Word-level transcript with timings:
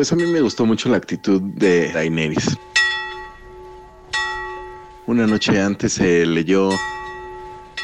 Pues 0.00 0.12
a 0.12 0.16
mí 0.16 0.24
me 0.24 0.40
gustó 0.40 0.64
mucho 0.64 0.88
la 0.88 0.96
actitud 0.96 1.42
de 1.42 1.92
Daenerys. 1.92 2.56
Una 5.06 5.26
noche 5.26 5.60
antes 5.60 5.92
se 5.92 6.24
leyó 6.24 6.70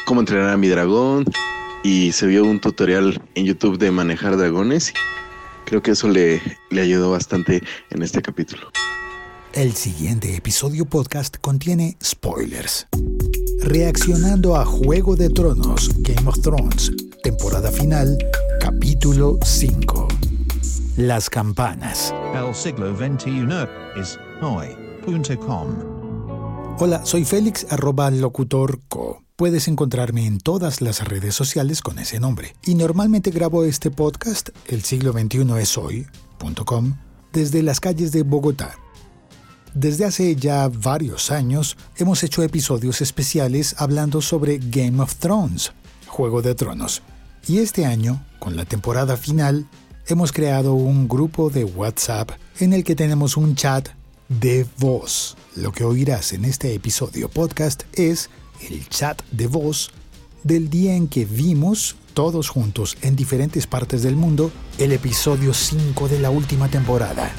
cómo 0.07 0.21
entrenar 0.21 0.49
a 0.49 0.57
mi 0.57 0.67
dragón 0.67 1.25
y 1.83 2.11
se 2.13 2.25
vio 2.25 2.43
un 2.43 2.59
tutorial 2.59 3.21
en 3.35 3.45
YouTube 3.45 3.77
de 3.77 3.91
manejar 3.91 4.35
dragones. 4.35 4.95
Creo 5.65 5.83
que 5.83 5.91
eso 5.91 6.07
le, 6.07 6.41
le 6.71 6.81
ayudó 6.81 7.11
bastante 7.11 7.61
en 7.91 8.01
este 8.01 8.23
capítulo. 8.23 8.71
El 9.53 9.73
siguiente 9.73 10.35
episodio 10.35 10.85
podcast 10.85 11.37
contiene 11.37 11.97
spoilers. 12.03 12.87
Reaccionando 13.61 14.55
a 14.55 14.65
Juego 14.65 15.15
de 15.15 15.29
Tronos, 15.29 15.91
Game 15.99 16.27
of 16.27 16.41
Thrones, 16.41 16.91
temporada 17.21 17.71
final, 17.71 18.17
capítulo 18.59 19.37
5. 19.45 20.07
Las 20.97 21.29
campanas. 21.29 22.11
El 22.33 22.55
siglo 22.55 22.97
XXI 22.97 23.45
es 23.95 24.17
hoy.com. 24.41 25.67
Hola, 26.79 27.05
soy 27.05 27.23
Félix 27.23 27.67
arroba 27.69 28.09
locutorco. 28.09 29.21
Puedes 29.35 29.67
encontrarme 29.67 30.25
en 30.25 30.39
todas 30.39 30.81
las 30.81 31.07
redes 31.07 31.35
sociales 31.35 31.83
con 31.83 31.99
ese 31.99 32.19
nombre. 32.19 32.55
Y 32.65 32.73
normalmente 32.73 33.29
grabo 33.29 33.63
este 33.63 33.91
podcast, 33.91 34.49
El 34.65 34.81
siglo 34.81 35.11
XXI 35.11 35.59
es 35.59 35.77
hoy.com, 35.77 36.95
desde 37.31 37.61
las 37.61 37.79
calles 37.79 38.11
de 38.11 38.23
Bogotá. 38.23 38.73
Desde 39.75 40.03
hace 40.03 40.35
ya 40.35 40.67
varios 40.67 41.29
años 41.29 41.77
hemos 41.97 42.23
hecho 42.23 42.41
episodios 42.41 43.01
especiales 43.01 43.75
hablando 43.77 44.19
sobre 44.19 44.57
Game 44.57 44.99
of 44.99 45.13
Thrones, 45.17 45.73
Juego 46.07 46.41
de 46.41 46.55
Tronos. 46.55 47.03
Y 47.47 47.59
este 47.59 47.85
año, 47.85 48.25
con 48.39 48.55
la 48.55 48.65
temporada 48.65 49.15
final, 49.15 49.67
hemos 50.07 50.31
creado 50.31 50.73
un 50.73 51.07
grupo 51.07 51.49
de 51.49 51.65
WhatsApp 51.65 52.31
en 52.59 52.73
el 52.73 52.83
que 52.83 52.95
tenemos 52.95 53.35
un 53.35 53.55
chat 53.55 53.89
de 54.29 54.65
voz. 54.77 55.35
Lo 55.55 55.71
que 55.71 55.83
oirás 55.83 56.33
en 56.33 56.45
este 56.45 56.73
episodio 56.73 57.29
podcast 57.29 57.83
es 57.93 58.29
el 58.69 58.87
chat 58.87 59.21
de 59.31 59.47
voz 59.47 59.91
del 60.43 60.69
día 60.69 60.95
en 60.95 61.07
que 61.07 61.25
vimos 61.25 61.97
todos 62.13 62.49
juntos 62.49 62.97
en 63.01 63.15
diferentes 63.15 63.67
partes 63.67 64.01
del 64.01 64.15
mundo 64.15 64.51
el 64.79 64.93
episodio 64.93 65.53
5 65.53 66.07
de 66.07 66.19
la 66.19 66.29
última 66.29 66.69
temporada, 66.69 67.31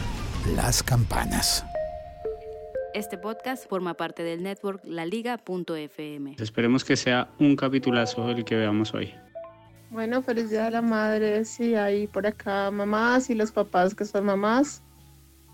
Las 0.55 0.83
campanas. 0.83 1.65
Este 2.95 3.17
podcast 3.17 3.69
forma 3.69 3.95
parte 3.95 4.23
del 4.25 4.43
network 4.43 4.83
laliga.fm. 4.85 6.37
Esperemos 6.39 6.85
que 6.85 6.97
sea 6.97 7.29
un 7.39 7.55
capitulazo 7.57 8.29
el 8.31 8.45
que 8.45 8.57
veamos 8.57 8.93
hoy. 8.95 9.15
Bueno, 9.91 10.21
feliz 10.23 10.51
día 10.51 10.65
de 10.65 10.71
la 10.71 10.83
madre, 10.83 11.47
sí, 11.47 11.75
hay 11.75 12.07
por 12.07 12.27
acá 12.27 12.71
mamás 12.71 13.31
y 13.31 13.35
los 13.35 13.53
papás 13.53 13.95
que 13.95 14.05
son 14.05 14.27
mamás, 14.27 14.83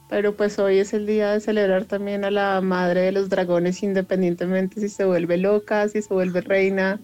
pero 0.08 0.34
pues 0.36 0.58
hoy 0.58 0.78
es 0.78 0.92
el 0.92 1.06
día 1.06 1.30
de 1.30 1.40
celebrar 1.40 1.84
también 1.84 2.24
a 2.24 2.32
la 2.32 2.60
madre 2.60 3.02
de 3.02 3.12
los 3.12 3.28
dragones 3.28 3.84
independientemente 3.84 4.80
si 4.80 4.88
se 4.88 5.05
vuelve 5.05 5.36
loca, 5.36 5.88
si 5.88 6.02
se 6.02 6.12
vuelve 6.12 6.40
reina 6.40 7.00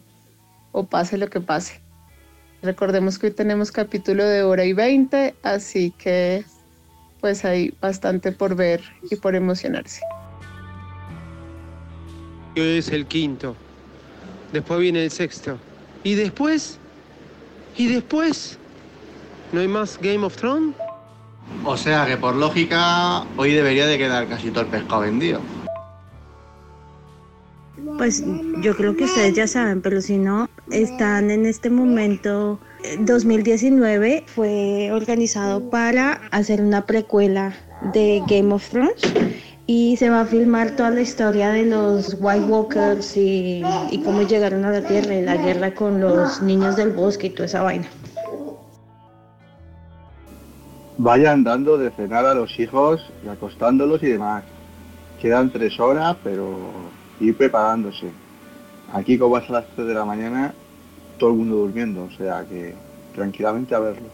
o 0.73 0.87
pase 0.87 1.19
lo 1.19 1.31
que 1.31 1.41
pase. 1.41 1.81
Recordemos 2.63 3.17
que 3.17 3.29
hoy 3.29 3.33
tenemos 3.33 3.71
capítulo 3.71 4.25
de 4.25 4.43
hora 4.43 4.65
y 4.65 4.73
veinte, 4.73 5.37
así 5.45 5.93
que 5.93 6.45
pues 7.21 7.45
hay 7.45 7.73
bastante 7.81 8.33
por 8.33 8.57
ver 8.57 8.83
y 9.09 9.15
por 9.15 9.37
emocionarse. 9.37 10.01
Hoy 12.57 12.79
es 12.79 12.89
el 12.89 13.07
quinto. 13.07 13.55
Después 14.53 14.81
viene 14.81 15.05
el 15.05 15.13
sexto. 15.13 15.59
¿Y 16.03 16.15
después? 16.15 16.80
¿Y 17.77 17.87
después? 17.87 18.59
¿No 19.53 19.61
hay 19.61 19.69
más 19.69 19.99
Game 20.01 20.25
of 20.25 20.37
Thrones? 20.37 20.75
O 21.65 21.77
sea 21.77 22.07
que 22.07 22.17
por 22.17 22.37
lógica 22.37 23.25
hoy 23.37 23.53
debería 23.53 23.87
de 23.87 23.99
quedar 23.99 24.29
casi 24.29 24.51
todo 24.51 24.65
el 24.65 24.71
pescado 24.71 25.03
vendido. 25.03 25.41
Pues 27.99 28.23
yo 28.63 28.77
creo 28.77 28.97
que 28.97 29.05
ustedes 29.05 29.35
ya 29.35 29.47
saben, 29.47 29.81
pero 29.83 30.01
si 30.01 30.17
no, 30.19 30.49
están 30.71 31.31
en 31.31 31.47
este 31.47 31.71
momento. 31.71 32.59
2019 33.01 34.25
fue 34.27 34.91
organizado 34.93 35.69
para 35.69 36.23
hacer 36.31 36.63
una 36.63 36.87
precuela 36.87 37.55
de 37.93 38.23
Game 38.27 38.55
of 38.55 38.67
Thrones 38.71 39.03
y 39.73 39.97
se 39.97 40.11
va 40.11 40.23
a 40.23 40.25
filmar 40.25 40.75
toda 40.75 40.91
la 40.91 41.01
historia 41.01 41.51
de 41.51 41.65
los 41.65 42.17
White 42.19 42.47
Walkers 42.47 43.17
y, 43.17 43.63
y 43.93 44.03
cómo 44.03 44.23
llegaron 44.23 44.65
a 44.65 44.73
la 44.73 44.83
Tierra 44.85 45.15
y 45.15 45.23
la 45.23 45.37
guerra 45.37 45.73
con 45.77 46.01
los 46.01 46.43
niños 46.43 46.75
del 46.75 46.91
bosque 46.91 47.29
y 47.29 47.31
toda 47.31 47.45
esa 47.45 47.63
vaina. 47.63 47.87
Vayan 50.99 51.45
dando 51.45 51.79
de 51.79 51.93
cenar 51.93 52.27
a 52.27 52.35
los 52.35 52.59
hijos 52.59 53.01
y 53.25 53.29
acostándolos 53.29 54.03
y 54.03 54.09
demás. 54.09 54.43
Quedan 55.23 55.51
tres 55.51 55.79
horas, 55.79 56.17
pero 56.25 56.53
ir 57.21 57.37
preparándose. 57.37 58.11
Aquí 58.93 59.19
como 59.19 59.39
es 59.39 59.49
a 59.51 59.53
las 59.53 59.67
3 59.77 59.87
de 59.87 59.95
la 59.95 60.05
mañana, 60.05 60.53
todo 61.17 61.31
el 61.31 61.37
mundo 61.37 61.55
durmiendo, 61.59 62.09
o 62.13 62.17
sea 62.19 62.45
que 62.45 62.75
tranquilamente 63.15 63.73
a 63.77 63.79
verlo. 63.79 64.09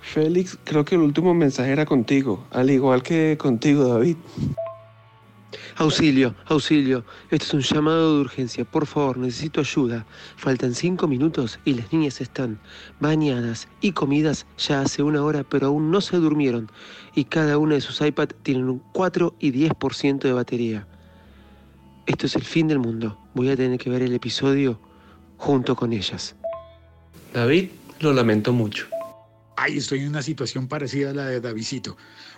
Félix, 0.00 0.56
creo 0.62 0.84
que 0.84 0.94
el 0.94 1.00
último 1.00 1.34
mensaje 1.34 1.72
era 1.72 1.86
contigo, 1.86 2.44
al 2.52 2.70
igual 2.70 3.02
que 3.02 3.36
contigo, 3.36 3.88
David. 3.88 4.16
Auxilio, 5.76 6.34
auxilio. 6.46 7.04
Esto 7.30 7.44
es 7.46 7.54
un 7.54 7.60
llamado 7.60 8.14
de 8.14 8.20
urgencia. 8.22 8.64
Por 8.64 8.86
favor, 8.86 9.18
necesito 9.18 9.60
ayuda. 9.60 10.06
Faltan 10.36 10.74
cinco 10.74 11.06
minutos 11.06 11.58
y 11.64 11.74
las 11.74 11.92
niñas 11.92 12.20
están 12.20 12.58
bañadas 12.98 13.68
y 13.80 13.92
comidas 13.92 14.46
ya 14.58 14.80
hace 14.80 15.02
una 15.02 15.22
hora, 15.22 15.44
pero 15.44 15.68
aún 15.68 15.90
no 15.90 16.00
se 16.00 16.16
durmieron. 16.16 16.70
Y 17.14 17.24
cada 17.24 17.58
una 17.58 17.74
de 17.74 17.80
sus 17.80 18.00
iPads 18.00 18.34
tienen 18.42 18.68
un 18.68 18.82
4 18.92 19.34
y 19.38 19.52
10% 19.52 20.20
de 20.20 20.32
batería. 20.32 20.86
Esto 22.06 22.26
es 22.26 22.36
el 22.36 22.44
fin 22.44 22.68
del 22.68 22.78
mundo. 22.78 23.18
Voy 23.34 23.50
a 23.50 23.56
tener 23.56 23.78
que 23.78 23.90
ver 23.90 24.02
el 24.02 24.14
episodio 24.14 24.80
junto 25.36 25.76
con 25.76 25.92
ellas. 25.92 26.36
David, 27.32 27.70
lo 28.00 28.12
lamento 28.12 28.52
mucho. 28.52 28.86
Ay, 29.56 29.78
estoy 29.78 30.00
en 30.00 30.08
una 30.08 30.22
situación 30.22 30.68
parecida 30.68 31.10
a 31.10 31.14
la 31.14 31.26
de 31.26 31.40
Davidito. 31.40 31.96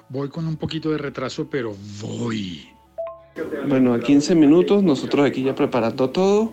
Voy 0.08 0.28
con 0.28 0.46
un 0.46 0.56
poquito 0.56 0.90
de 0.90 0.98
retraso, 0.98 1.48
pero 1.50 1.75
voy. 2.00 2.69
Bueno, 3.69 3.94
a 3.94 4.00
15 4.00 4.34
minutos, 4.34 4.82
nosotros 4.82 5.26
aquí 5.26 5.43
ya 5.43 5.54
preparando 5.54 6.10
todo 6.10 6.53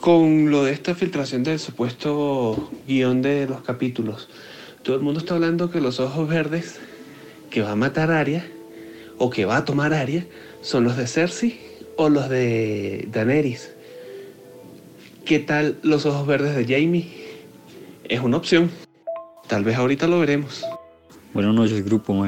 con 0.00 0.50
lo 0.50 0.64
de 0.64 0.72
esta 0.72 0.94
filtración 0.94 1.44
del 1.44 1.58
supuesto 1.58 2.70
guion 2.86 3.22
de 3.22 3.46
los 3.46 3.62
capítulos. 3.62 4.28
Todo 4.82 4.96
el 4.96 5.02
mundo 5.02 5.20
está 5.20 5.34
hablando 5.34 5.70
que 5.70 5.80
los 5.80 6.00
ojos 6.00 6.28
verdes 6.28 6.80
que 7.50 7.62
va 7.62 7.72
a 7.72 7.76
matar 7.76 8.10
a 8.10 8.20
Arya 8.20 8.46
o 9.18 9.30
que 9.30 9.44
va 9.44 9.58
a 9.58 9.64
tomar 9.64 9.92
Arya 9.92 10.26
son 10.62 10.84
los 10.84 10.96
de 10.96 11.06
Cersei 11.06 11.60
o 11.96 12.08
los 12.08 12.28
de 12.28 13.08
Daenerys. 13.12 13.72
¿Qué 15.24 15.38
tal 15.38 15.78
los 15.82 16.06
ojos 16.06 16.26
verdes 16.26 16.56
de 16.56 16.64
Jamie? 16.64 17.08
Es 18.08 18.20
una 18.20 18.38
opción. 18.38 18.70
Tal 19.46 19.64
vez 19.64 19.76
ahorita 19.76 20.06
lo 20.06 20.18
veremos. 20.18 20.64
Buenas 21.34 21.54
noches, 21.54 21.84
grupo. 21.84 22.24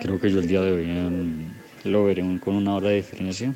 Creo 0.00 0.20
que 0.20 0.30
yo 0.30 0.40
el 0.40 0.46
día 0.46 0.60
de 0.60 0.72
hoy 0.72 0.84
eh, 0.86 1.46
lo 1.86 2.04
veré 2.04 2.22
con 2.40 2.54
una 2.56 2.74
hora 2.74 2.88
de 2.90 2.96
diferencia. 2.96 3.54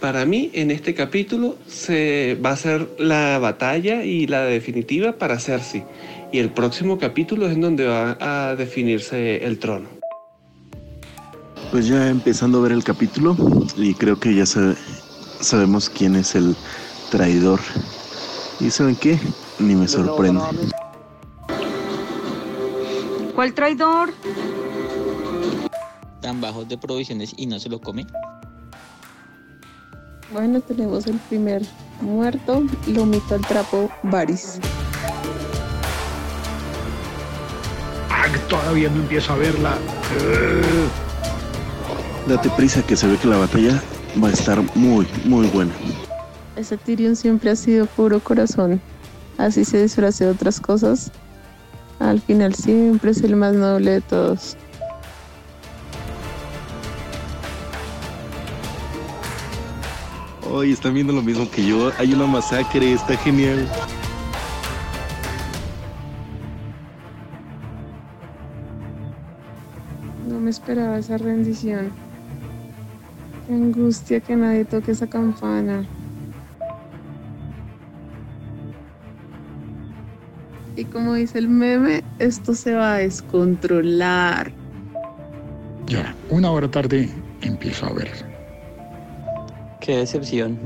Para 0.00 0.24
mí, 0.24 0.50
en 0.52 0.70
este 0.70 0.94
capítulo 0.94 1.56
se 1.66 2.38
va 2.44 2.50
a 2.50 2.56
ser 2.56 2.88
la 2.98 3.38
batalla 3.40 4.04
y 4.04 4.26
la 4.28 4.42
definitiva 4.42 5.12
para 5.12 5.40
Cersei. 5.40 5.82
Y 6.30 6.38
el 6.38 6.50
próximo 6.50 6.98
capítulo 6.98 7.46
es 7.46 7.54
en 7.54 7.62
donde 7.62 7.86
va 7.86 8.16
a 8.20 8.54
definirse 8.54 9.44
el 9.44 9.58
trono. 9.58 9.88
Pues 11.72 11.88
ya 11.88 12.08
empezando 12.08 12.58
a 12.58 12.62
ver 12.62 12.72
el 12.72 12.84
capítulo 12.84 13.36
y 13.76 13.92
creo 13.94 14.18
que 14.20 14.34
ya 14.34 14.46
sabe- 14.46 14.76
sabemos 15.40 15.90
quién 15.90 16.14
es 16.14 16.34
el 16.34 16.54
traidor. 17.10 17.60
¿Y 18.60 18.70
saben 18.70 18.94
qué? 18.96 19.18
Ni 19.58 19.74
me 19.74 19.88
sorprende. 19.88 20.40
¿Cuál 23.34 23.52
traidor? 23.52 24.12
Tan 26.28 26.42
bajos 26.42 26.68
de 26.68 26.76
provisiones 26.76 27.32
y 27.38 27.46
no 27.46 27.58
se 27.58 27.70
lo 27.70 27.80
come. 27.80 28.06
Bueno, 30.30 30.60
tenemos 30.60 31.06
el 31.06 31.16
primer 31.30 31.62
muerto, 32.02 32.64
Lomito 32.86 33.34
al 33.34 33.40
trapo. 33.46 33.90
Ah, 38.10 38.26
todavía 38.46 38.90
no 38.90 38.96
empiezo 38.96 39.32
a 39.32 39.36
verla. 39.36 39.78
Date 42.28 42.50
prisa 42.58 42.82
que 42.82 42.94
se 42.94 43.06
ve 43.06 43.16
que 43.16 43.26
la 43.26 43.38
batalla 43.38 43.82
va 44.22 44.28
a 44.28 44.32
estar 44.32 44.62
muy, 44.76 45.06
muy 45.24 45.46
buena. 45.46 45.72
Ese 46.56 46.76
Tyrion 46.76 47.16
siempre 47.16 47.52
ha 47.52 47.56
sido 47.56 47.86
puro 47.86 48.20
corazón. 48.20 48.82
Así 49.38 49.64
se 49.64 49.80
disfrace 49.80 50.26
de 50.26 50.32
otras 50.32 50.60
cosas. 50.60 51.10
Al 52.00 52.20
final 52.20 52.54
siempre 52.54 53.12
es 53.12 53.22
el 53.22 53.34
más 53.34 53.54
noble 53.54 53.92
de 53.92 54.00
todos. 54.02 54.58
Hoy 60.58 60.72
están 60.72 60.92
viendo 60.92 61.12
lo 61.12 61.22
mismo 61.22 61.48
que 61.48 61.64
yo. 61.64 61.92
Hay 61.98 62.12
una 62.12 62.26
masacre, 62.26 62.92
está 62.92 63.16
genial. 63.18 63.64
No 70.28 70.40
me 70.40 70.50
esperaba 70.50 70.98
esa 70.98 71.16
rendición. 71.16 71.92
Qué 73.46 73.54
angustia 73.54 74.18
que 74.18 74.34
nadie 74.34 74.64
toque 74.64 74.90
esa 74.90 75.06
campana. 75.06 75.86
Y 80.74 80.84
como 80.86 81.14
dice 81.14 81.38
el 81.38 81.48
meme, 81.48 82.02
esto 82.18 82.52
se 82.56 82.74
va 82.74 82.94
a 82.94 82.98
descontrolar. 82.98 84.50
Ya, 85.86 86.16
una 86.30 86.50
hora 86.50 86.68
tarde 86.68 87.08
empiezo 87.42 87.86
a 87.86 87.92
ver. 87.92 88.27
Qué 89.88 89.96
decepción. 89.96 90.58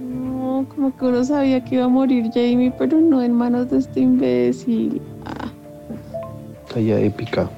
No, 0.00 0.66
como 0.74 0.96
que 0.96 1.04
uno 1.04 1.22
sabía 1.22 1.62
que 1.64 1.76
iba 1.76 1.84
a 1.84 1.88
morir 1.88 2.32
Jamie, 2.34 2.74
pero 2.76 3.00
no 3.00 3.22
en 3.22 3.32
manos 3.32 3.70
de 3.70 3.78
este 3.78 4.00
imbécil. 4.00 5.00
Ah, 5.24 5.52
Talla 6.74 6.98
épica. 6.98 7.48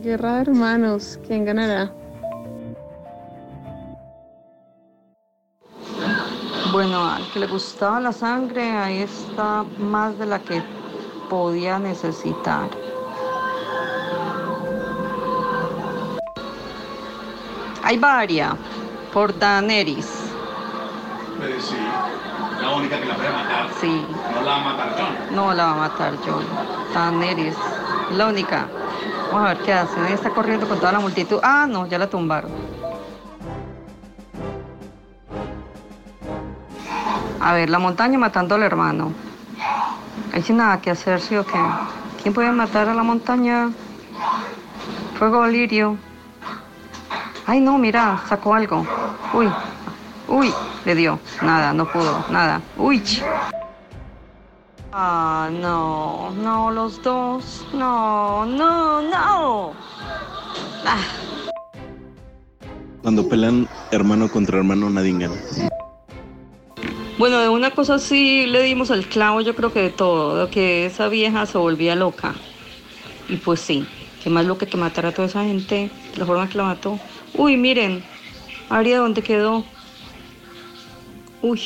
guerra 0.00 0.36
de 0.36 0.42
hermanos, 0.42 1.18
¿quién 1.26 1.44
ganará? 1.44 1.92
Bueno, 6.70 7.04
al 7.04 7.28
que 7.32 7.40
le 7.40 7.48
gustaba 7.48 7.98
la 7.98 8.12
sangre, 8.12 8.70
ahí 8.70 8.98
está 8.98 9.64
más 9.76 10.16
de 10.20 10.26
la 10.26 10.38
que 10.38 10.62
podía 11.28 11.80
necesitar. 11.80 12.70
Hay 17.82 17.98
varias, 17.98 18.54
por 19.12 19.36
Daenerys. 19.38 20.06
sí, 21.58 21.76
la 22.60 22.70
única 22.70 23.00
que 23.00 23.06
la 23.06 23.14
puede 23.16 23.30
matar. 23.30 23.68
Sí. 23.80 24.06
No 24.34 24.42
la 24.42 24.50
va 24.50 24.56
a 24.56 24.64
matar 24.64 24.96
John. 24.98 25.34
No 25.34 25.54
la 25.54 25.64
va 25.64 25.70
a 25.72 25.76
matar 25.76 26.14
John. 26.24 26.44
Daenerys, 26.94 27.56
la 28.16 28.28
única. 28.28 28.68
Vamos 29.32 29.48
a 29.48 29.54
ver 29.54 29.62
qué 29.64 29.72
hace. 29.72 30.00
Ahí 30.00 30.12
está 30.12 30.30
corriendo 30.30 30.68
con 30.68 30.78
toda 30.78 30.92
la 30.92 31.00
multitud. 31.00 31.40
Ah, 31.42 31.66
no, 31.68 31.86
ya 31.86 31.98
la 31.98 32.08
tumbaron. 32.08 32.50
A 37.40 37.54
ver, 37.54 37.70
la 37.70 37.78
montaña 37.78 38.18
matando 38.18 38.54
al 38.54 38.62
hermano. 38.62 39.12
Hay 40.32 40.42
sin 40.42 40.58
nada 40.58 40.80
que 40.80 40.90
hacer, 40.90 41.20
¿sí 41.20 41.36
o 41.36 41.44
qué? 41.44 41.58
¿Quién 42.22 42.34
puede 42.34 42.52
matar 42.52 42.88
a 42.88 42.94
la 42.94 43.02
montaña? 43.02 43.70
Fuego 45.18 45.46
lirio. 45.46 45.96
Ay, 47.50 47.58
no, 47.58 47.78
mira, 47.78 48.22
sacó 48.28 48.54
algo. 48.54 48.86
Uy, 49.34 49.48
uy, 50.28 50.54
le 50.84 50.94
dio. 50.94 51.18
Nada, 51.42 51.74
no 51.74 51.84
pudo, 51.84 52.24
nada. 52.30 52.62
Uy. 52.78 53.02
Ah, 54.92 55.50
no, 55.50 56.30
no, 56.30 56.70
los 56.70 57.02
dos. 57.02 57.66
No, 57.72 58.46
no, 58.46 59.02
no. 59.02 59.72
Ah. 60.86 61.02
Cuando 63.02 63.28
pelean 63.28 63.68
hermano 63.90 64.30
contra 64.30 64.58
hermano, 64.58 64.88
nadie 64.88 65.12
gana. 65.18 65.34
Bueno, 67.18 67.38
de 67.40 67.48
una 67.48 67.72
cosa 67.72 67.98
sí 67.98 68.46
le 68.46 68.62
dimos 68.62 68.92
al 68.92 69.06
clavo, 69.06 69.40
yo 69.40 69.56
creo 69.56 69.72
que 69.72 69.82
de 69.82 69.90
todo, 69.90 70.46
de 70.46 70.50
que 70.52 70.86
esa 70.86 71.08
vieja 71.08 71.46
se 71.46 71.58
volvía 71.58 71.96
loca. 71.96 72.32
Y 73.28 73.38
pues 73.38 73.58
sí, 73.58 73.88
que 74.22 74.30
más 74.30 74.46
loca 74.46 74.66
que 74.66 74.76
matar 74.76 75.06
a 75.06 75.12
toda 75.12 75.26
esa 75.26 75.42
gente, 75.42 75.90
la 76.16 76.24
forma 76.26 76.48
que 76.48 76.56
la 76.56 76.62
mató. 76.62 77.00
Uy, 77.34 77.56
miren, 77.56 78.02
Aria, 78.68 78.98
¿dónde 78.98 79.22
quedó? 79.22 79.64
Uy, 81.42 81.60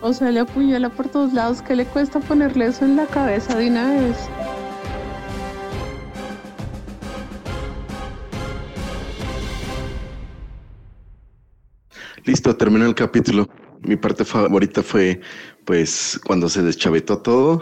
O 0.00 0.12
sea, 0.12 0.30
le 0.30 0.40
apuñala 0.40 0.88
por 0.88 1.08
todos 1.08 1.32
lados. 1.32 1.62
¿Qué 1.62 1.74
le 1.74 1.84
cuesta 1.84 2.20
ponerle 2.20 2.66
eso 2.66 2.84
en 2.84 2.96
la 2.96 3.06
cabeza 3.06 3.56
de 3.56 3.68
una 3.68 3.92
vez? 3.92 4.16
Listo, 12.24 12.56
terminó 12.56 12.86
el 12.86 12.94
capítulo. 12.94 13.48
Mi 13.82 13.96
parte 13.96 14.24
favorita 14.24 14.82
fue, 14.82 15.20
pues, 15.64 16.20
cuando 16.24 16.48
se 16.48 16.62
deschavetó 16.62 17.18
todo, 17.18 17.60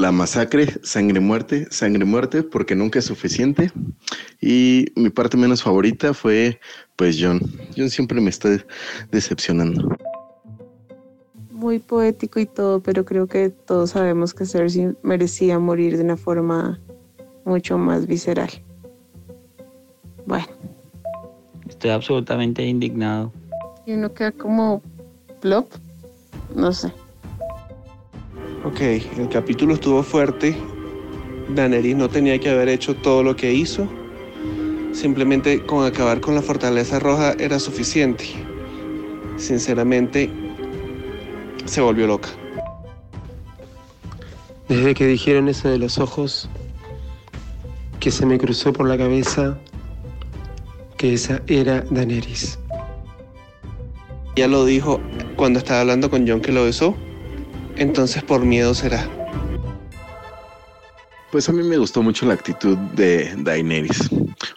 la 0.00 0.10
masacre, 0.12 0.66
sangre, 0.82 1.20
muerte, 1.20 1.66
sangre, 1.70 2.04
muerte, 2.04 2.42
porque 2.42 2.74
nunca 2.74 2.98
es 2.98 3.04
suficiente. 3.04 3.70
Y 4.40 4.86
mi 4.96 5.10
parte 5.10 5.36
menos 5.36 5.62
favorita 5.62 6.14
fue, 6.14 6.58
pues, 6.96 7.18
John. 7.20 7.40
John 7.76 7.90
siempre 7.90 8.20
me 8.20 8.30
está 8.30 8.48
decepcionando. 9.12 9.96
Muy 11.50 11.78
poético 11.78 12.40
y 12.40 12.46
todo, 12.46 12.80
pero 12.80 13.04
creo 13.04 13.26
que 13.26 13.50
todos 13.50 13.90
sabemos 13.90 14.32
que 14.32 14.46
Cersei 14.46 14.94
merecía 15.02 15.58
morir 15.58 15.98
de 15.98 16.04
una 16.04 16.16
forma 16.16 16.80
mucho 17.44 17.76
más 17.76 18.06
visceral. 18.06 18.50
Bueno, 20.26 20.46
Estoy 21.68 21.90
absolutamente 21.90 22.64
indignado. 22.64 23.32
y 23.86 23.92
uno 23.92 24.12
queda 24.12 24.32
como 24.32 24.82
plop, 25.40 25.70
no 26.54 26.72
sé. 26.72 26.92
Ok, 28.62 28.80
el 28.82 29.28
capítulo 29.30 29.72
estuvo 29.72 30.02
fuerte. 30.02 30.54
Daenerys 31.54 31.96
no 31.96 32.10
tenía 32.10 32.38
que 32.38 32.50
haber 32.50 32.68
hecho 32.68 32.94
todo 32.94 33.22
lo 33.22 33.34
que 33.34 33.54
hizo. 33.54 33.88
Simplemente 34.92 35.64
con 35.64 35.86
acabar 35.86 36.20
con 36.20 36.34
la 36.34 36.42
fortaleza 36.42 36.98
roja 36.98 37.34
era 37.38 37.58
suficiente. 37.58 38.26
Sinceramente, 39.38 40.30
se 41.64 41.80
volvió 41.80 42.06
loca. 42.06 42.28
Desde 44.68 44.94
que 44.94 45.06
dijeron 45.06 45.48
eso 45.48 45.70
de 45.70 45.78
los 45.78 45.98
ojos, 45.98 46.50
que 47.98 48.10
se 48.10 48.26
me 48.26 48.36
cruzó 48.36 48.74
por 48.74 48.86
la 48.86 48.98
cabeza 48.98 49.58
que 50.98 51.14
esa 51.14 51.40
era 51.46 51.82
Daenerys. 51.90 52.58
Ya 54.36 54.48
lo 54.48 54.66
dijo 54.66 55.00
cuando 55.36 55.58
estaba 55.58 55.80
hablando 55.80 56.10
con 56.10 56.28
John 56.28 56.42
que 56.42 56.52
lo 56.52 56.64
besó. 56.64 56.94
Entonces 57.80 58.22
por 58.22 58.44
miedo 58.44 58.74
será. 58.74 59.08
Pues 61.32 61.48
a 61.48 61.52
mí 61.52 61.62
me 61.62 61.78
gustó 61.78 62.02
mucho 62.02 62.26
la 62.26 62.34
actitud 62.34 62.76
de 62.76 63.32
Daenerys. 63.38 64.10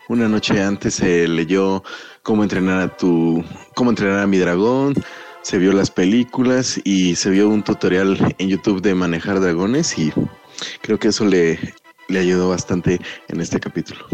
Una 0.09 0.27
noche 0.27 0.61
antes 0.61 0.95
se 0.95 1.25
leyó 1.29 1.83
cómo 2.21 2.43
entrenar 2.43 2.81
a 2.81 2.97
tu, 2.97 3.41
cómo 3.75 3.91
entrenar 3.91 4.19
a 4.19 4.27
mi 4.27 4.39
dragón, 4.39 4.93
se 5.41 5.57
vio 5.57 5.71
las 5.71 5.89
películas 5.89 6.81
y 6.83 7.15
se 7.15 7.29
vio 7.29 7.47
un 7.47 7.63
tutorial 7.63 8.35
en 8.39 8.49
YouTube 8.49 8.81
de 8.81 8.93
manejar 8.93 9.39
dragones 9.39 9.97
y 9.97 10.11
creo 10.81 10.99
que 10.99 11.07
eso 11.07 11.23
le, 11.23 11.57
le 12.09 12.19
ayudó 12.19 12.49
bastante 12.49 12.99
en 13.29 13.39
este 13.39 13.57
capítulo. 13.57 14.05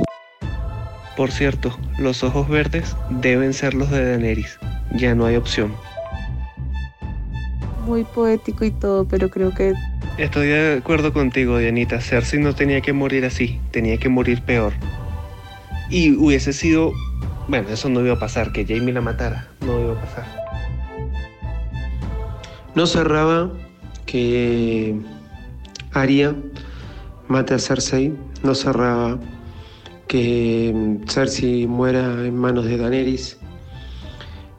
Por 1.17 1.31
cierto, 1.31 1.75
los 1.97 2.23
ojos 2.23 2.47
verdes 2.47 2.95
deben 3.09 3.55
ser 3.55 3.73
los 3.73 3.89
de 3.89 4.05
Daenerys. 4.05 4.59
Ya 4.93 5.15
no 5.15 5.25
hay 5.25 5.35
opción. 5.35 5.73
Muy 7.89 8.03
poético 8.03 8.63
y 8.65 8.69
todo, 8.69 9.05
pero 9.05 9.31
creo 9.31 9.51
que 9.51 9.73
Estoy 10.19 10.47
de 10.49 10.77
acuerdo 10.77 11.11
contigo, 11.11 11.57
Dianita. 11.57 11.99
Cersei 11.99 12.39
no 12.39 12.53
tenía 12.53 12.81
que 12.81 12.93
morir 12.93 13.25
así, 13.25 13.59
tenía 13.71 13.97
que 13.97 14.09
morir 14.09 14.43
peor. 14.43 14.73
Y 15.89 16.15
hubiese 16.15 16.53
sido... 16.53 16.91
Bueno, 17.47 17.69
eso 17.69 17.89
no 17.89 18.01
iba 18.01 18.13
a 18.13 18.19
pasar, 18.19 18.51
que 18.51 18.63
Jamie 18.63 18.93
la 18.93 19.01
matara. 19.01 19.47
No 19.61 19.81
iba 19.81 19.93
a 19.93 20.01
pasar. 20.01 20.25
No 22.75 22.85
cerraba 22.85 23.49
que 24.05 24.95
Arya 25.91 26.35
mate 27.27 27.55
a 27.55 27.59
Cersei, 27.59 28.13
no 28.43 28.53
cerraba 28.53 29.17
que 30.07 30.99
Cersei 31.07 31.65
muera 31.65 32.03
en 32.23 32.35
manos 32.37 32.65
de 32.65 32.77
Daenerys, 32.77 33.39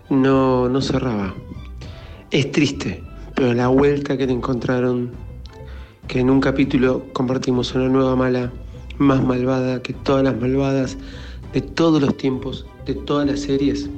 no, 0.08 0.68
no 0.68 0.80
cerraba. 0.80 1.32
Es 2.32 2.50
triste, 2.50 3.04
la 3.40 3.68
vuelta 3.68 4.18
que 4.18 4.26
le 4.26 4.34
encontraron, 4.34 5.12
que 6.08 6.20
en 6.20 6.28
un 6.28 6.40
capítulo 6.40 7.06
convertimos 7.14 7.74
una 7.74 7.88
nueva 7.88 8.14
mala, 8.14 8.52
más 8.98 9.24
malvada 9.24 9.82
que 9.82 9.94
todas 9.94 10.22
las 10.22 10.38
malvadas 10.38 10.98
de 11.54 11.62
todos 11.62 12.02
los 12.02 12.16
tiempos, 12.18 12.66
de 12.84 12.94
todas 12.94 13.26
las 13.26 13.40
series, 13.40 13.88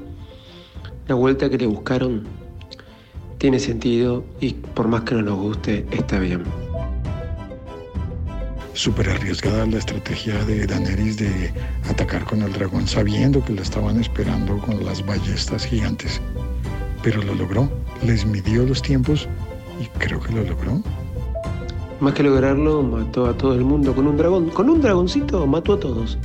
la 1.09 1.17
vuelta 1.17 1.51
que 1.51 1.59
le 1.59 1.67
buscaron 1.67 2.23
tiene 3.39 3.59
sentido 3.59 4.25
y 4.41 4.55
por 4.55 4.87
más 4.87 5.03
que 5.03 5.17
no 5.17 5.23
nos 5.23 5.39
guste, 5.41 5.85
está 5.91 6.21
bien. 6.21 6.45
Súper 8.75 9.11
arriesgada 9.11 9.67
la 9.67 9.79
estrategia 9.79 10.43
de 10.45 10.67
Daenerys 10.67 11.19
de 11.19 11.53
atacar 11.91 12.25
con 12.25 12.43
el 12.43 12.53
dragón 12.53 12.87
sabiendo 12.87 13.45
que 13.45 13.55
la 13.55 13.63
estaban 13.63 14.01
esperando 14.01 14.57
con 14.59 14.85
las 14.85 15.05
ballestas 15.05 15.67
gigantes. 15.67 16.21
Pero 17.03 17.21
lo 17.23 17.35
logró, 17.35 17.69
les 18.05 18.25
midió 18.27 18.65
los 18.65 18.83
tiempos 18.83 19.29
y 19.81 19.87
creo 19.99 20.21
que 20.21 20.33
lo 20.33 20.43
logró. 20.45 20.81
Más 22.01 22.15
que 22.15 22.23
lograrlo, 22.25 22.83
mató 22.83 23.27
a 23.27 23.33
todo 23.37 23.55
el 23.55 23.65
mundo 23.65 23.95
con 23.95 24.07
un 24.09 24.17
dragón. 24.17 24.51
Con 24.51 24.69
un 24.69 24.81
dragoncito 24.81 25.47
mató 25.47 25.75
a 25.75 25.81
todos. 25.81 26.19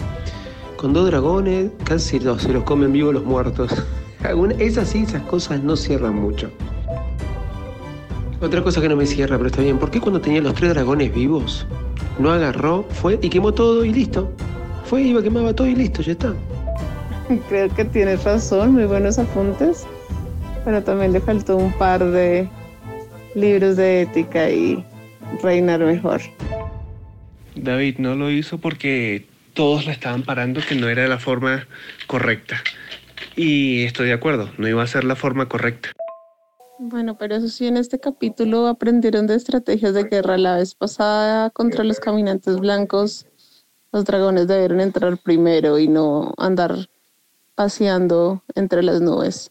Con 0.75 0.93
dos 0.93 1.05
dragones, 1.07 1.71
casi 1.83 2.19
los- 2.19 2.41
se 2.41 2.51
los 2.53 2.63
comen 2.63 2.91
vivos 2.91 3.13
los 3.13 3.23
muertos. 3.23 3.71
Alguna- 4.23 4.55
Es 4.57 4.77
así, 4.77 4.99
esas 5.03 5.21
cosas 5.23 5.61
no 5.63 5.75
cierran 5.75 6.15
mucho. 6.15 6.49
Otra 8.41 8.63
cosa 8.63 8.81
que 8.81 8.89
no 8.89 8.95
me 8.95 9.05
cierra, 9.05 9.37
pero 9.37 9.47
está 9.49 9.61
bien. 9.61 9.77
¿Por 9.79 9.89
qué 9.91 9.99
cuando 9.99 10.21
tenía 10.21 10.41
los 10.41 10.53
tres 10.53 10.73
dragones 10.73 11.13
vivos 11.13 11.65
No 12.19 12.31
agarró, 12.31 12.83
fue 12.89 13.19
y 13.21 13.29
quemó 13.29 13.51
todo 13.53 13.83
y 13.85 13.91
listo. 13.93 14.31
Fue, 14.85 15.01
iba, 15.01 15.21
quemaba 15.21 15.53
todo 15.53 15.67
y 15.67 15.75
listo, 15.75 16.01
ya 16.01 16.13
está. 16.13 16.33
Creo 17.49 17.69
que 17.69 17.85
tienes 17.85 18.23
razón, 18.23 18.73
muy 18.73 18.85
buenos 18.85 19.19
apuntes, 19.19 19.85
pero 20.67 20.83
también 20.83 21.13
le 21.13 21.21
faltó 21.21 21.55
un 21.55 21.71
par 21.77 22.03
de 22.03 22.45
libros 23.35 23.77
de 23.77 24.01
ética 24.01 24.49
y 24.49 24.83
reinar 25.41 25.79
mejor. 25.79 26.19
David 27.55 27.99
no 27.99 28.15
lo 28.15 28.29
hizo 28.29 28.57
porque 28.57 29.29
todos 29.53 29.85
la 29.85 29.93
estaban 29.93 30.23
parando 30.23 30.59
que 30.59 30.75
no 30.75 30.89
era 30.89 31.07
la 31.07 31.19
forma 31.19 31.65
correcta. 32.05 32.61
Y 33.37 33.85
estoy 33.85 34.07
de 34.07 34.13
acuerdo, 34.13 34.49
no 34.57 34.67
iba 34.67 34.83
a 34.83 34.87
ser 34.87 35.05
la 35.05 35.15
forma 35.15 35.47
correcta. 35.47 35.93
Bueno, 36.79 37.17
pero 37.17 37.35
eso 37.35 37.47
sí, 37.47 37.65
en 37.65 37.77
este 37.77 38.01
capítulo 38.01 38.67
aprendieron 38.67 39.25
de 39.25 39.35
estrategias 39.35 39.93
de 39.93 40.03
guerra. 40.03 40.37
La 40.37 40.57
vez 40.57 40.75
pasada 40.75 41.49
contra 41.49 41.85
los 41.85 42.01
caminantes 42.01 42.57
blancos, 42.57 43.25
los 43.93 44.03
dragones 44.03 44.49
debieron 44.49 44.81
entrar 44.81 45.17
primero 45.17 45.79
y 45.79 45.87
no 45.87 46.33
andar 46.37 46.89
paseando 47.55 48.43
entre 48.53 48.83
las 48.83 48.99
nubes. 48.99 49.49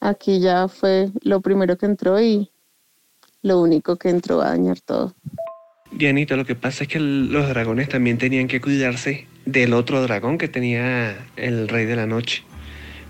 Aquí 0.00 0.40
ya 0.40 0.68
fue 0.68 1.10
lo 1.22 1.40
primero 1.40 1.76
que 1.76 1.86
entró 1.86 2.20
y 2.20 2.50
lo 3.42 3.60
único 3.60 3.96
que 3.96 4.10
entró 4.10 4.40
a 4.40 4.50
dañar 4.50 4.80
todo. 4.80 5.14
Dianita, 5.90 6.36
lo 6.36 6.44
que 6.44 6.54
pasa 6.54 6.84
es 6.84 6.88
que 6.88 7.00
los 7.00 7.48
dragones 7.48 7.88
también 7.88 8.18
tenían 8.18 8.46
que 8.46 8.60
cuidarse 8.60 9.26
del 9.46 9.72
otro 9.72 10.02
dragón 10.02 10.38
que 10.38 10.48
tenía 10.48 11.16
el 11.36 11.68
rey 11.68 11.86
de 11.86 11.96
la 11.96 12.06
noche. 12.06 12.44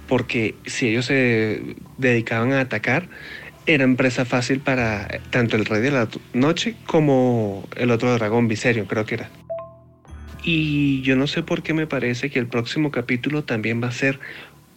Porque 0.06 0.54
si 0.64 0.88
ellos 0.88 1.06
se 1.06 1.76
dedicaban 1.98 2.52
a 2.52 2.60
atacar, 2.60 3.08
eran 3.66 3.96
presa 3.96 4.24
fácil 4.24 4.60
para 4.60 5.08
tanto 5.30 5.56
el 5.56 5.66
rey 5.66 5.82
de 5.82 5.90
la 5.90 6.08
noche 6.32 6.76
como 6.86 7.68
el 7.76 7.90
otro 7.90 8.14
dragón, 8.14 8.48
Viserion, 8.48 8.86
creo 8.86 9.04
que 9.04 9.16
era. 9.16 9.30
Y 10.42 11.02
yo 11.02 11.16
no 11.16 11.26
sé 11.26 11.42
por 11.42 11.62
qué 11.62 11.74
me 11.74 11.86
parece 11.86 12.30
que 12.30 12.38
el 12.38 12.46
próximo 12.46 12.90
capítulo 12.90 13.44
también 13.44 13.82
va 13.82 13.88
a 13.88 13.92
ser 13.92 14.20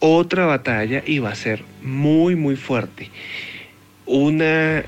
otra 0.02 0.46
batalla 0.46 1.02
y 1.06 1.20
va 1.20 1.30
a 1.30 1.34
ser 1.36 1.64
muy, 1.80 2.34
muy 2.34 2.56
fuerte. 2.56 3.10
Una. 4.04 4.84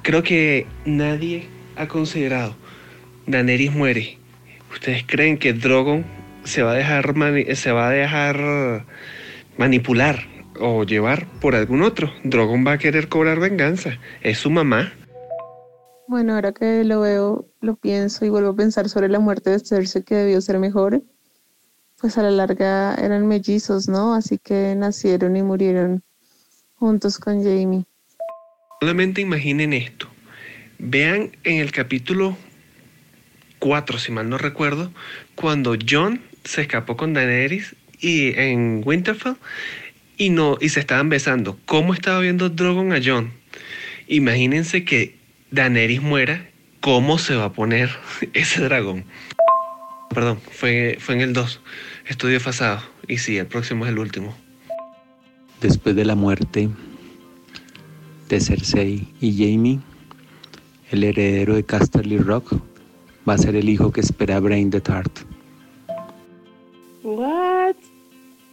Creo 0.00 0.22
que 0.22 0.66
nadie 0.86 1.46
ha 1.76 1.86
considerado. 1.86 2.56
Daenerys 3.26 3.72
muere. 3.72 4.18
¿Ustedes 4.72 5.04
creen 5.06 5.36
que 5.38 5.52
Drogon 5.52 6.04
se 6.44 6.62
va 6.62 6.72
a 6.72 6.74
dejar, 6.74 7.14
se 7.54 7.72
va 7.72 7.88
a 7.88 7.90
dejar 7.90 8.86
manipular 9.58 10.26
o 10.58 10.84
llevar 10.84 11.26
por 11.40 11.54
algún 11.54 11.82
otro? 11.82 12.10
Drogon 12.24 12.66
va 12.66 12.72
a 12.72 12.78
querer 12.78 13.08
cobrar 13.08 13.40
venganza. 13.40 13.98
Es 14.22 14.38
su 14.38 14.50
mamá. 14.50 14.94
Bueno, 16.08 16.34
ahora 16.34 16.52
que 16.52 16.84
lo 16.84 17.00
veo, 17.00 17.46
lo 17.60 17.76
pienso 17.76 18.24
y 18.24 18.30
vuelvo 18.30 18.50
a 18.50 18.56
pensar 18.56 18.88
sobre 18.88 19.08
la 19.08 19.20
muerte 19.20 19.50
de 19.50 19.60
Cersei 19.60 20.04
que 20.04 20.14
debió 20.14 20.40
ser 20.40 20.58
mejor. 20.58 21.02
Pues 22.00 22.18
a 22.18 22.22
la 22.22 22.30
larga 22.30 22.94
eran 22.96 23.26
mellizos, 23.26 23.88
¿no? 23.88 24.14
Así 24.14 24.38
que 24.38 24.74
nacieron 24.76 25.36
y 25.36 25.42
murieron 25.42 26.02
juntos 26.74 27.18
con 27.18 27.42
Jamie. 27.42 27.84
Solamente 28.80 29.20
imaginen 29.20 29.72
esto. 29.72 30.08
Vean 30.78 31.36
en 31.44 31.60
el 31.60 31.72
capítulo 31.72 32.36
4, 33.60 33.98
si 33.98 34.12
mal 34.12 34.28
no 34.28 34.36
recuerdo, 34.36 34.92
cuando 35.34 35.74
John 35.88 36.20
se 36.44 36.62
escapó 36.62 36.96
con 36.96 37.14
Daenerys 37.14 37.74
y 37.98 38.38
en 38.38 38.82
Winterfell 38.84 39.36
y 40.18 40.30
no 40.30 40.58
y 40.60 40.68
se 40.68 40.80
estaban 40.80 41.08
besando. 41.08 41.58
¿Cómo 41.64 41.94
estaba 41.94 42.20
viendo 42.20 42.50
Drogon 42.50 42.92
a 42.92 43.00
John? 43.02 43.32
Imagínense 44.06 44.84
que 44.84 45.16
Daenerys 45.50 46.02
muera, 46.02 46.46
¿cómo 46.80 47.16
se 47.18 47.34
va 47.36 47.46
a 47.46 47.52
poner 47.52 47.90
ese 48.34 48.60
dragón? 48.60 49.04
Perdón, 50.14 50.38
fue, 50.38 50.96
fue 51.00 51.16
en 51.16 51.22
el 51.22 51.32
2, 51.32 51.60
estudio 52.06 52.40
pasado. 52.40 52.80
Y 53.08 53.18
sí, 53.18 53.36
el 53.36 53.46
próximo 53.46 53.84
es 53.84 53.90
el 53.90 53.98
último. 53.98 54.32
Después 55.60 55.96
de 55.96 56.04
la 56.04 56.14
muerte 56.14 56.68
de 58.28 58.40
Cersei 58.40 59.08
y 59.20 59.32
Jamie, 59.32 59.80
el 60.92 61.02
heredero 61.02 61.56
de 61.56 61.64
Casterly 61.64 62.18
Rock 62.18 62.54
va 63.28 63.34
a 63.34 63.38
ser 63.38 63.56
el 63.56 63.68
hijo 63.68 63.90
que 63.90 64.00
espera 64.00 64.38
Brain 64.38 64.70
the 64.70 64.80
Tart. 64.80 65.10
What? 67.02 67.74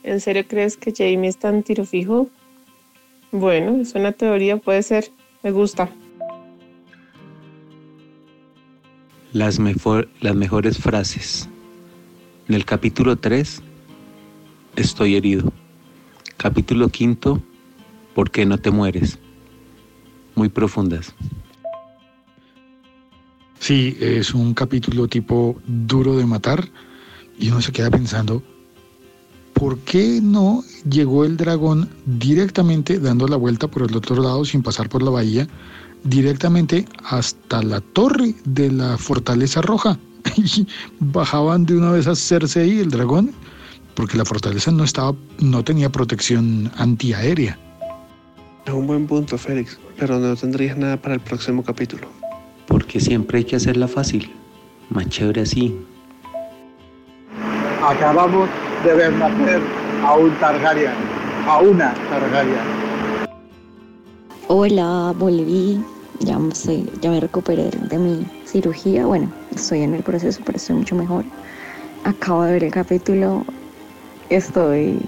¿En 0.04 0.20
serio 0.20 0.46
crees 0.48 0.78
que 0.78 0.92
Jamie 0.96 1.30
es 1.30 1.38
tan 1.38 1.62
tiro 1.62 1.86
fijo? 1.86 2.28
Bueno, 3.32 3.80
es 3.80 3.94
una 3.94 4.12
teoría, 4.14 4.58
puede 4.58 4.82
ser. 4.82 5.12
Me 5.44 5.52
gusta. 5.52 5.90
Las, 9.34 9.60
las 10.20 10.36
mejores 10.36 10.78
frases. 10.78 11.48
En 12.50 12.56
el 12.56 12.66
capítulo 12.66 13.16
3, 13.16 13.62
estoy 14.76 15.16
herido. 15.16 15.54
Capítulo 16.36 16.90
5, 16.92 17.42
¿por 18.14 18.30
qué 18.30 18.46
no 18.46 18.58
te 18.58 18.72
mueres? 18.72 19.20
Muy 20.36 20.50
profundas. 20.50 21.14
Sí, 23.60 23.96
es 24.02 24.34
un 24.34 24.54
capítulo 24.54 25.08
tipo 25.08 25.62
duro 25.66 26.18
de 26.18 26.26
matar 26.26 26.68
y 27.40 27.52
uno 27.52 27.62
se 27.62 27.72
queda 27.72 27.90
pensando, 27.90 28.44
¿por 29.54 29.78
qué 29.80 30.20
no 30.22 30.64
llegó 30.90 31.24
el 31.24 31.38
dragón 31.38 31.88
directamente 32.06 33.00
dando 33.00 33.30
la 33.30 33.38
vuelta 33.38 33.70
por 33.70 33.84
el 33.84 33.96
otro 33.96 34.22
lado 34.22 34.44
sin 34.44 34.62
pasar 34.62 34.90
por 34.90 35.02
la 35.02 35.12
bahía? 35.12 35.48
Directamente 36.04 36.86
hasta 37.04 37.62
la 37.62 37.82
torre 37.82 38.34
de 38.46 38.72
la 38.72 38.98
fortaleza 38.98 39.62
roja. 39.62 39.98
Y 40.38 40.68
bajaban 41.00 41.66
de 41.66 41.76
una 41.76 41.92
vez 41.92 42.08
a 42.08 42.16
Cersei, 42.16 42.80
el 42.80 42.90
dragón, 42.92 43.32
porque 43.96 44.18
la 44.18 44.26
fortaleza 44.26 44.72
no 44.72 44.84
estaba, 44.84 45.16
no 45.40 45.64
tenía 45.64 45.90
protección 45.90 46.72
antiaérea. 46.78 47.58
Es 48.66 48.74
un 48.74 48.88
buen 48.88 49.08
punto, 49.08 49.38
Félix, 49.38 49.80
pero 49.98 50.20
no 50.20 50.36
tendrías 50.36 50.78
nada 50.78 50.98
para 50.98 51.16
el 51.16 51.22
próximo 51.22 51.64
capítulo. 51.64 52.08
Porque 52.68 53.00
siempre 53.00 53.40
hay 53.40 53.44
que 53.44 53.56
hacerla 53.56 53.88
fácil. 53.88 54.32
Más 54.90 55.10
chévere 55.10 55.42
así. 55.42 55.76
Acabamos 57.84 58.48
de 58.86 58.94
ver 58.94 59.14
nacer 59.14 59.62
a 60.06 60.14
un 60.14 60.32
Targaryen, 60.40 60.92
a 61.48 61.58
una 61.60 61.94
Targaryen. 62.10 62.81
Hola, 64.54 65.16
volví. 65.18 65.82
Ya, 66.20 66.38
ya 67.02 67.10
me 67.10 67.22
recuperé 67.22 67.70
de 67.70 67.98
mi 67.98 68.28
cirugía. 68.44 69.06
Bueno, 69.06 69.32
estoy 69.56 69.84
en 69.84 69.94
el 69.94 70.04
proceso, 70.04 70.42
pero 70.46 70.58
estoy 70.58 70.76
mucho 70.76 70.94
mejor. 70.94 71.24
Acabo 72.04 72.44
de 72.44 72.52
ver 72.52 72.64
el 72.66 72.72
capítulo. 72.72 73.46
Estoy 74.30 75.00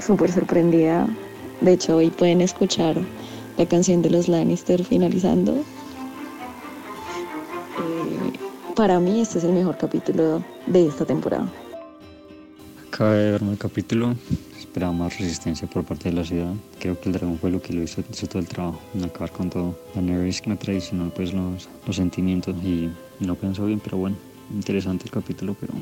súper 0.00 0.32
sorprendida. 0.32 1.06
De 1.60 1.74
hecho, 1.74 1.98
hoy 1.98 2.10
pueden 2.10 2.40
escuchar 2.40 2.96
la 3.58 3.66
canción 3.66 4.02
de 4.02 4.10
los 4.10 4.26
Lannister 4.26 4.82
finalizando. 4.82 5.52
Eh, 7.78 8.32
para 8.74 8.98
mí, 8.98 9.20
este 9.20 9.38
es 9.38 9.44
el 9.44 9.52
mejor 9.52 9.78
capítulo 9.78 10.42
de 10.66 10.88
esta 10.88 11.04
temporada. 11.04 11.48
Acabo 13.00 13.14
de 13.14 13.30
verme 13.30 13.52
el 13.52 13.56
capítulo 13.56 14.14
esperaba 14.58 14.92
más 14.92 15.18
resistencia 15.18 15.66
por 15.66 15.84
parte 15.84 16.10
de 16.10 16.16
la 16.16 16.22
ciudad. 16.22 16.52
Creo 16.78 17.00
que 17.00 17.08
el 17.08 17.14
dragón 17.14 17.38
fue 17.38 17.50
lo 17.50 17.62
que 17.62 17.72
lo 17.72 17.82
hizo, 17.82 18.02
hizo 18.12 18.26
todo 18.26 18.40
el 18.40 18.46
trabajo, 18.46 18.78
en 18.94 19.02
acabar 19.02 19.32
con 19.32 19.48
todo. 19.48 19.74
Daenerys 19.94 20.46
me 20.46 20.54
traicionó 20.54 21.08
pues 21.08 21.32
los, 21.32 21.66
los 21.86 21.96
sentimientos 21.96 22.54
y 22.62 22.90
no 23.20 23.36
pensó 23.36 23.64
bien, 23.64 23.80
pero 23.80 23.96
bueno, 23.96 24.16
interesante 24.52 25.06
el 25.06 25.12
capítulo, 25.12 25.56
pero 25.58 25.72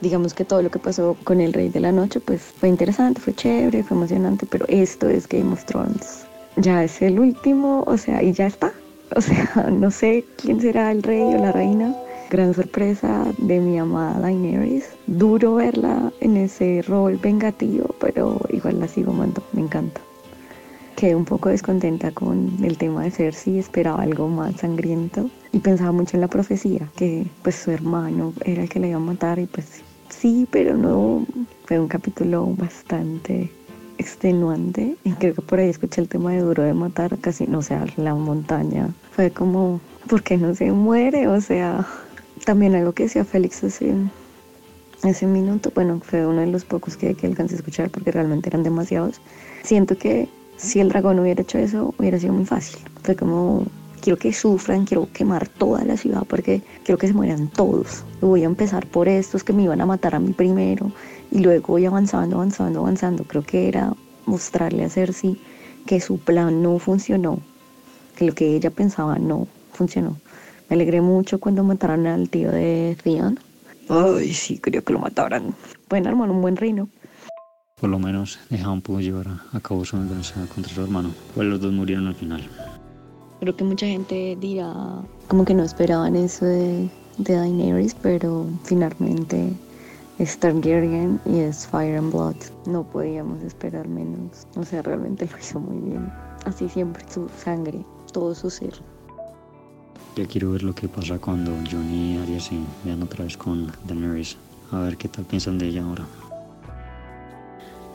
digamos 0.00 0.32
que 0.32 0.44
todo 0.44 0.62
lo 0.62 0.70
que 0.70 0.78
pasó 0.78 1.16
con 1.24 1.40
el 1.40 1.52
Rey 1.52 1.70
de 1.70 1.80
la 1.80 1.90
Noche, 1.90 2.20
pues 2.20 2.40
fue 2.40 2.68
interesante, 2.68 3.20
fue 3.20 3.34
chévere, 3.34 3.82
fue 3.82 3.96
emocionante, 3.96 4.46
pero 4.46 4.66
esto 4.68 5.08
es 5.08 5.28
Game 5.28 5.52
of 5.52 5.64
Thrones. 5.64 6.24
Ya 6.54 6.84
es 6.84 7.02
el 7.02 7.18
último, 7.18 7.82
o 7.88 7.98
sea, 7.98 8.22
y 8.22 8.32
ya 8.32 8.46
está. 8.46 8.72
O 9.16 9.20
sea, 9.20 9.66
no 9.72 9.90
sé 9.90 10.24
quién 10.36 10.60
será 10.60 10.92
el 10.92 11.02
rey 11.02 11.20
o 11.20 11.36
la 11.36 11.50
reina, 11.50 11.96
gran 12.30 12.54
sorpresa 12.54 13.26
de 13.38 13.60
mi 13.60 13.78
amada 13.78 14.20
Daenerys. 14.20 14.88
Duro 15.06 15.56
verla 15.56 16.12
en 16.20 16.36
ese 16.36 16.82
rol 16.86 17.16
vengativo, 17.16 17.94
pero 18.00 18.40
igual 18.50 18.78
la 18.78 18.88
sigo 18.88 19.12
amando, 19.12 19.42
me 19.52 19.62
encanta. 19.62 20.00
Quedé 20.96 21.16
un 21.16 21.24
poco 21.24 21.48
descontenta 21.48 22.12
con 22.12 22.56
el 22.62 22.78
tema 22.78 23.02
de 23.02 23.10
Cersei, 23.10 23.58
esperaba 23.58 24.02
algo 24.02 24.28
más 24.28 24.56
sangriento 24.56 25.28
y 25.50 25.58
pensaba 25.58 25.92
mucho 25.92 26.16
en 26.16 26.20
la 26.20 26.28
profecía, 26.28 26.88
que 26.96 27.26
pues 27.42 27.56
su 27.56 27.72
hermano 27.72 28.32
era 28.44 28.62
el 28.62 28.68
que 28.68 28.80
la 28.80 28.88
iba 28.88 28.96
a 28.96 29.00
matar 29.00 29.38
y 29.38 29.46
pues 29.46 29.82
sí, 30.08 30.46
pero 30.50 30.76
no. 30.76 31.26
Fue 31.64 31.80
un 31.80 31.88
capítulo 31.88 32.46
bastante 32.56 33.50
extenuante 33.98 34.96
y 35.04 35.12
creo 35.12 35.34
que 35.34 35.42
por 35.42 35.58
ahí 35.58 35.68
escuché 35.68 36.00
el 36.00 36.08
tema 36.08 36.32
de 36.32 36.40
duro 36.40 36.62
de 36.62 36.74
matar, 36.74 37.18
casi 37.18 37.46
no 37.46 37.60
sé, 37.62 37.76
la 37.96 38.14
montaña. 38.14 38.88
Fue 39.10 39.30
como, 39.30 39.80
¿por 40.08 40.22
qué 40.22 40.36
no 40.36 40.54
se 40.54 40.70
muere? 40.72 41.28
O 41.28 41.40
sea, 41.40 41.86
también 42.50 42.74
algo 42.74 42.90
que 42.90 43.04
decía 43.04 43.24
Félix 43.24 43.62
hace, 43.62 43.94
ese 45.04 45.24
minuto, 45.24 45.70
bueno, 45.72 46.00
fue 46.04 46.26
uno 46.26 46.40
de 46.40 46.48
los 46.48 46.64
pocos 46.64 46.96
que, 46.96 47.14
que 47.14 47.28
alcancé 47.28 47.54
a 47.54 47.58
escuchar 47.58 47.90
porque 47.90 48.10
realmente 48.10 48.48
eran 48.48 48.64
demasiados. 48.64 49.20
Siento 49.62 49.96
que 49.96 50.28
si 50.56 50.80
el 50.80 50.88
dragón 50.88 51.20
hubiera 51.20 51.42
hecho 51.42 51.58
eso, 51.58 51.94
hubiera 51.96 52.18
sido 52.18 52.32
muy 52.32 52.44
fácil. 52.44 52.80
Fue 53.04 53.14
como 53.14 53.66
quiero 54.00 54.18
que 54.18 54.32
sufran, 54.32 54.84
quiero 54.84 55.06
quemar 55.12 55.46
toda 55.46 55.84
la 55.84 55.96
ciudad 55.96 56.24
porque 56.28 56.60
quiero 56.82 56.98
que 56.98 57.06
se 57.06 57.14
mueran 57.14 57.46
todos. 57.46 58.02
Voy 58.20 58.42
a 58.42 58.46
empezar 58.46 58.84
por 58.88 59.06
estos 59.06 59.44
que 59.44 59.52
me 59.52 59.62
iban 59.62 59.80
a 59.80 59.86
matar 59.86 60.16
a 60.16 60.18
mí 60.18 60.32
primero 60.32 60.90
y 61.30 61.38
luego 61.38 61.68
voy 61.68 61.86
avanzando, 61.86 62.34
avanzando, 62.34 62.80
avanzando. 62.80 63.22
Creo 63.22 63.44
que 63.44 63.68
era 63.68 63.94
mostrarle 64.26 64.82
a 64.82 64.90
Cersei 64.90 65.40
que 65.86 66.00
su 66.00 66.18
plan 66.18 66.64
no 66.64 66.80
funcionó, 66.80 67.38
que 68.16 68.24
lo 68.24 68.34
que 68.34 68.56
ella 68.56 68.70
pensaba 68.72 69.20
no 69.20 69.46
funcionó. 69.72 70.16
Me 70.70 70.74
alegré 70.76 71.00
mucho 71.00 71.40
cuando 71.40 71.64
mataron 71.64 72.06
al 72.06 72.30
tío 72.30 72.52
de 72.52 72.96
Theon. 73.02 73.40
Ay, 73.88 74.32
sí, 74.32 74.58
quería 74.58 74.82
que 74.82 74.92
lo 74.92 75.00
mataran. 75.00 75.52
Pueden 75.88 76.06
armar 76.06 76.30
un 76.30 76.40
buen 76.40 76.56
reino. 76.56 76.88
Por 77.80 77.90
lo 77.90 77.98
menos 77.98 78.38
Nehan 78.50 78.80
pudo 78.80 79.00
llevar 79.00 79.26
a 79.52 79.58
cabo 79.58 79.84
su 79.84 79.96
venganza 79.96 80.46
contra 80.54 80.72
su 80.72 80.80
hermano, 80.80 81.10
pues 81.34 81.48
los 81.48 81.60
dos 81.60 81.72
murieron 81.72 82.06
al 82.06 82.14
final. 82.14 82.48
Creo 83.40 83.56
que 83.56 83.64
mucha 83.64 83.86
gente 83.86 84.38
dirá 84.40 84.72
como 85.26 85.44
que 85.44 85.54
no 85.54 85.64
esperaban 85.64 86.14
eso 86.14 86.44
de, 86.44 86.88
de 87.18 87.34
Daenerys, 87.34 87.96
pero 88.00 88.46
finalmente 88.62 89.52
es 90.20 90.38
Targaryen 90.38 91.18
y 91.26 91.40
es 91.40 91.66
Fire 91.66 91.96
and 91.96 92.12
Blood. 92.12 92.36
No 92.66 92.84
podíamos 92.84 93.42
esperar 93.42 93.88
menos. 93.88 94.46
O 94.54 94.64
sea, 94.64 94.82
realmente 94.82 95.26
lo 95.28 95.36
hizo 95.36 95.58
muy 95.58 95.90
bien. 95.90 96.12
Así 96.44 96.68
siempre 96.68 97.04
su 97.10 97.28
sangre, 97.42 97.84
todo 98.12 98.36
su 98.36 98.50
ser. 98.50 98.74
Ya 100.16 100.26
quiero 100.26 100.52
ver 100.52 100.62
lo 100.62 100.74
que 100.74 100.88
pasa 100.88 101.18
cuando 101.18 101.52
Johnny 101.70 102.14
y 102.14 102.16
Arya 102.18 102.40
se 102.40 102.56
vean 102.84 103.02
otra 103.02 103.24
vez 103.24 103.36
con 103.36 103.72
Daenerys. 103.86 104.36
A 104.72 104.80
ver 104.80 104.96
qué 104.96 105.08
tal 105.08 105.24
piensan 105.24 105.58
de 105.58 105.68
ella 105.68 105.84
ahora. 105.84 106.04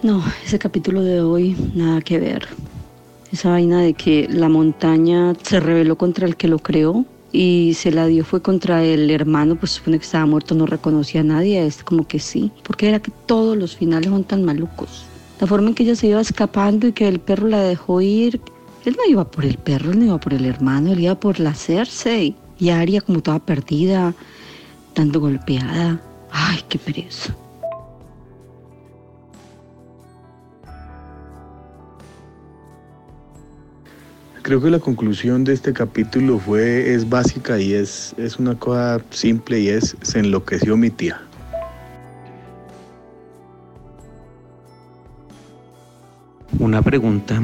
No, 0.02 0.24
ese 0.46 0.60
capítulo 0.60 1.02
de 1.02 1.22
hoy, 1.22 1.56
nada 1.74 2.02
que 2.02 2.20
ver. 2.20 2.48
Esa 3.32 3.50
vaina 3.50 3.82
de 3.82 3.94
que 3.94 4.28
la 4.30 4.50
montaña 4.50 5.34
se 5.42 5.60
rebeló 5.60 5.98
contra 5.98 6.28
el 6.28 6.36
que 6.36 6.48
lo 6.48 6.60
creó 6.60 7.06
y 7.32 7.74
se 7.76 7.92
la 7.92 8.08
dio 8.08 8.24
fue 8.24 8.42
contra 8.42 8.84
el 8.84 9.10
hermano, 9.12 9.56
pues 9.56 9.72
supone 9.74 10.00
que 10.00 10.06
estaba 10.06 10.26
muerto, 10.26 10.56
no 10.56 10.66
reconocía 10.66 11.22
a 11.22 11.26
nadie, 11.26 11.66
es 11.66 11.84
como 11.84 12.08
que 12.08 12.20
sí, 12.20 12.52
porque 12.64 12.88
era 12.88 13.02
que 13.02 13.12
todos 13.26 13.58
los 13.58 13.76
finales 13.76 14.10
son 14.10 14.24
tan 14.24 14.44
malucos. 14.44 15.06
La 15.42 15.48
forma 15.48 15.70
en 15.70 15.76
que 15.76 15.84
ella 15.84 15.96
se 15.96 16.08
iba 16.08 16.22
escapando 16.22 16.88
y 16.88 16.94
que 16.94 17.08
el 17.08 17.20
perro 17.20 17.48
la 17.48 17.62
dejó 17.62 18.00
ir, 18.00 18.40
él 18.86 18.96
no 18.98 19.10
iba 19.10 19.30
por 19.30 19.46
el 19.46 19.58
perro, 19.58 19.92
él 19.92 20.00
no 20.00 20.06
iba 20.06 20.20
por 20.20 20.34
el 20.34 20.46
hermano, 20.46 20.94
él 20.94 21.00
iba 21.00 21.15
por 21.20 21.39
la 21.39 21.54
Cersei. 21.54 22.36
Y 22.58 22.70
Aria 22.70 23.01
como 23.01 23.22
toda 23.22 23.39
perdida, 23.39 24.13
tanto 24.94 25.20
golpeada. 25.20 26.00
Ay, 26.32 26.60
qué 26.70 26.77
pereza. 26.77 27.36
Creo 34.42 34.62
que 34.62 34.70
la 34.70 34.80
conclusión 34.80 35.44
de 35.44 35.54
este 35.54 35.74
capítulo 35.74 36.38
fue, 36.38 36.94
es 36.94 37.10
básica 37.10 37.60
y 37.60 37.74
es, 37.74 38.13
es 38.18 38.38
una 38.38 38.54
cosa 38.54 39.01
simple 39.10 39.60
y 39.60 39.70
es, 39.70 39.98
se 40.04 40.20
enloqueció 40.20 40.77
mi 40.77 40.92
tía. 40.92 41.20
Una 46.60 46.84
pregunta 46.84 47.42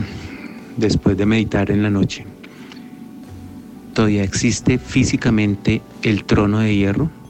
después 0.77 1.17
de 1.17 1.25
meditar 1.25 1.71
en 1.71 1.83
la 1.83 1.89
noche. 1.89 2.25
¿Todavía 3.93 4.23
existe 4.23 4.77
físicamente 4.77 5.81
el 6.01 6.23
trono 6.23 6.59
de 6.59 6.75
hierro? 6.75 7.20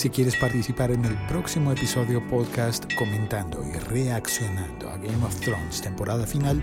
Si 0.00 0.08
quieres 0.08 0.34
participar 0.34 0.92
en 0.92 1.04
el 1.04 1.14
próximo 1.26 1.72
episodio 1.72 2.26
podcast 2.26 2.90
comentando 2.94 3.62
y 3.62 3.78
reaccionando 3.80 4.88
a 4.88 4.96
Game 4.96 5.22
of 5.26 5.38
Thrones 5.40 5.82
temporada 5.82 6.26
final, 6.26 6.62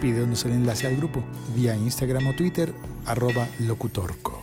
pídenos 0.00 0.46
el 0.46 0.52
enlace 0.52 0.86
al 0.86 0.96
grupo 0.96 1.22
vía 1.54 1.76
Instagram 1.76 2.28
o 2.28 2.34
Twitter 2.34 2.72
arroba 3.04 3.46
locutorco. 3.58 4.37